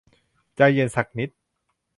[0.55, 1.29] ใจเย็นสักนิด